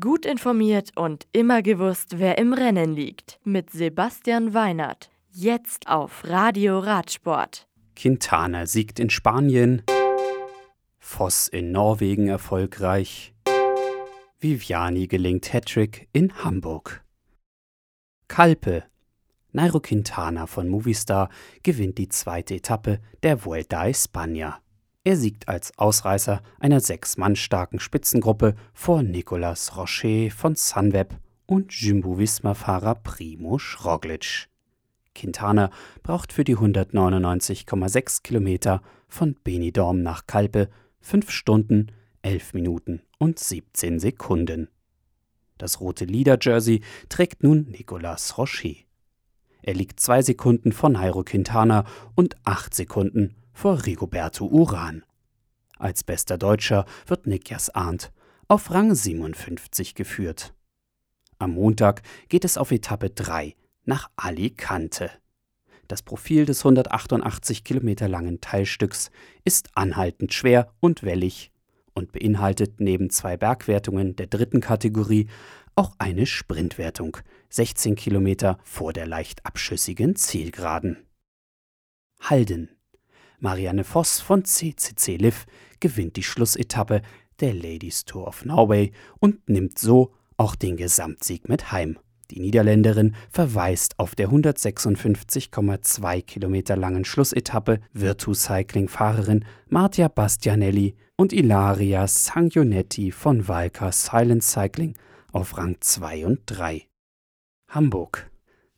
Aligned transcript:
Gut 0.00 0.24
informiert 0.24 0.92
und 0.96 1.26
immer 1.32 1.60
gewusst, 1.60 2.18
wer 2.18 2.38
im 2.38 2.54
Rennen 2.54 2.94
liegt. 2.94 3.38
Mit 3.44 3.68
Sebastian 3.68 4.54
Weinert. 4.54 5.10
Jetzt 5.30 5.88
auf 5.88 6.24
Radio 6.24 6.78
Radsport. 6.78 7.68
Quintana 7.94 8.64
siegt 8.64 8.98
in 8.98 9.10
Spanien. 9.10 9.82
Voss 10.98 11.48
in 11.48 11.70
Norwegen 11.70 12.28
erfolgreich. 12.28 13.34
Viviani 14.40 15.06
gelingt 15.06 15.52
Hattrick 15.52 16.08
in 16.14 16.32
Hamburg. 16.42 17.04
Kalpe. 18.26 18.84
Nairo 19.52 19.80
Quintana 19.80 20.46
von 20.46 20.66
Movistar 20.66 21.28
gewinnt 21.62 21.98
die 21.98 22.08
zweite 22.08 22.54
Etappe 22.54 23.00
der 23.22 23.44
Vuelta 23.44 23.80
a 23.80 23.88
España. 23.88 24.63
Er 25.06 25.18
siegt 25.18 25.48
als 25.48 25.78
Ausreißer 25.78 26.40
einer 26.58 26.80
sechs 26.80 27.18
Mann 27.18 27.36
starken 27.36 27.78
Spitzengruppe 27.78 28.54
vor 28.72 29.02
Nicolas 29.02 29.76
Rocher 29.76 30.30
von 30.30 30.54
Sunweb 30.56 31.18
und 31.44 31.74
Jumbo-Visma-Fahrer 31.74 32.94
Primo 32.94 33.60
Roglic. 33.84 34.48
Quintana 35.14 35.70
braucht 36.02 36.32
für 36.32 36.42
die 36.42 36.56
199,6 36.56 38.22
Kilometer 38.22 38.80
von 39.06 39.36
Benidorm 39.44 40.00
nach 40.02 40.26
Kalpe 40.26 40.70
5 41.02 41.30
Stunden, 41.30 41.88
11 42.22 42.54
Minuten 42.54 43.02
und 43.18 43.38
17 43.38 44.00
Sekunden. 44.00 44.68
Das 45.58 45.80
rote 45.80 46.06
Leader-Jersey 46.06 46.80
trägt 47.10 47.42
nun 47.42 47.66
Nicolas 47.70 48.38
Rocher. 48.38 48.74
Er 49.60 49.74
liegt 49.74 50.00
zwei 50.00 50.22
Sekunden 50.22 50.72
vor 50.72 50.88
Nairo 50.88 51.24
Quintana 51.24 51.84
und 52.14 52.36
acht 52.44 52.74
Sekunden 52.74 53.34
vor 53.54 53.86
Rigoberto 53.86 54.44
Uran. 54.44 55.04
Als 55.78 56.04
bester 56.04 56.36
Deutscher 56.36 56.84
wird 57.06 57.26
Niklas 57.26 57.70
Arndt 57.70 58.12
auf 58.48 58.70
Rang 58.70 58.94
57 58.94 59.94
geführt. 59.94 60.52
Am 61.38 61.52
Montag 61.52 62.02
geht 62.28 62.44
es 62.44 62.58
auf 62.58 62.70
Etappe 62.70 63.10
3 63.10 63.56
nach 63.84 64.10
Alicante. 64.16 65.10
Das 65.88 66.02
Profil 66.02 66.46
des 66.46 66.60
188 66.60 67.64
Kilometer 67.64 68.08
langen 68.08 68.40
Teilstücks 68.40 69.10
ist 69.44 69.68
anhaltend 69.74 70.32
schwer 70.32 70.72
und 70.80 71.02
wellig 71.02 71.52
und 71.94 72.12
beinhaltet 72.12 72.80
neben 72.80 73.10
zwei 73.10 73.36
Bergwertungen 73.36 74.16
der 74.16 74.26
dritten 74.26 74.60
Kategorie 74.60 75.28
auch 75.76 75.94
eine 75.98 76.26
Sprintwertung, 76.26 77.16
16 77.50 77.96
Kilometer 77.96 78.58
vor 78.62 78.92
der 78.92 79.06
leicht 79.06 79.44
abschüssigen 79.44 80.16
Zielgeraden. 80.16 81.06
Halden 82.20 82.73
Marianne 83.44 83.84
Voss 83.84 84.20
von 84.20 84.46
CCC 84.46 85.18
Liv 85.18 85.44
gewinnt 85.78 86.16
die 86.16 86.22
Schlussetappe 86.22 87.02
der 87.40 87.52
Ladies 87.52 88.06
Tour 88.06 88.26
of 88.26 88.46
Norway 88.46 88.90
und 89.20 89.50
nimmt 89.50 89.78
so 89.78 90.14
auch 90.38 90.56
den 90.56 90.78
Gesamtsieg 90.78 91.46
mit 91.46 91.70
heim. 91.70 91.98
Die 92.30 92.40
Niederländerin 92.40 93.14
verweist 93.30 93.98
auf 93.98 94.14
der 94.14 94.30
156,2 94.30 96.22
Kilometer 96.22 96.74
langen 96.74 97.04
Schlussetappe 97.04 97.80
Virtu 97.92 98.32
Cycling-Fahrerin 98.32 99.44
Martia 99.68 100.08
Bastianelli 100.08 100.94
und 101.16 101.34
Ilaria 101.34 102.06
Sangionetti 102.06 103.12
von 103.12 103.46
Valka 103.46 103.92
Silent 103.92 104.42
Cycling 104.42 104.96
auf 105.32 105.58
Rang 105.58 105.76
2 105.80 106.24
und 106.24 106.40
3. 106.46 106.86
Hamburg. 107.68 108.30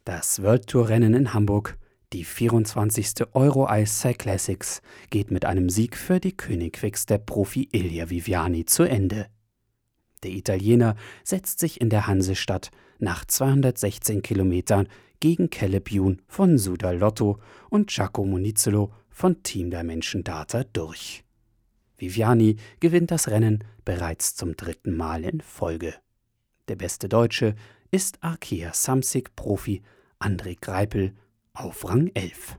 Das 0.05 0.42
World 0.42 0.67
Tour 0.67 0.89
Rennen 0.89 1.14
in 1.14 1.33
Hamburg 1.34 1.78
die 2.12 2.24
24. 2.24 3.34
Euro 3.34 3.68
Ice 3.70 4.14
Classics 4.14 4.80
geht 5.10 5.30
mit 5.30 5.44
einem 5.44 5.68
Sieg 5.68 5.96
für 5.96 6.20
die 6.20 6.36
Königwix 6.36 7.06
der 7.06 7.18
Profi 7.18 7.68
Ilja 7.72 8.10
Viviani 8.10 8.64
zu 8.64 8.84
Ende. 8.84 9.26
Der 10.22 10.30
Italiener 10.30 10.96
setzt 11.24 11.58
sich 11.58 11.80
in 11.80 11.90
der 11.90 12.06
Hansestadt 12.06 12.70
nach 12.98 13.24
216 13.24 14.22
Kilometern 14.22 14.88
gegen 15.20 15.50
Caleb 15.50 15.90
Youn 15.92 16.22
von 16.27 16.58
Sudal 16.58 16.98
Lotto 16.98 17.40
und 17.70 17.88
Giacomo 17.88 18.38
Nizzolo 18.38 18.92
von 19.11 19.42
Team 19.42 19.70
Dimension 19.70 20.22
Data 20.24 20.64
durch. 20.64 21.24
Viviani 21.98 22.56
gewinnt 22.80 23.11
das 23.11 23.28
Rennen 23.28 23.64
bereits 23.84 24.34
zum 24.34 24.56
dritten 24.56 24.96
Mal 24.96 25.24
in 25.24 25.40
Folge. 25.40 25.95
Der 26.68 26.77
beste 26.77 27.08
Deutsche 27.08 27.55
ist 27.90 28.22
Arkea 28.22 28.72
Samsic 28.74 29.34
Profi 29.36 29.83
André 30.18 30.56
Greipel 30.61 31.14
auf 31.56 31.89
Rang 31.89 32.11
11. 32.14 32.58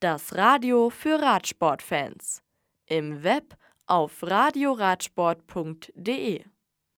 Das 0.00 0.34
Radio 0.34 0.90
für 0.90 1.20
Radsportfans. 1.20 2.42
Im 2.86 3.22
Web 3.22 3.56
auf 3.86 4.22
radioradsport.de 4.22 6.44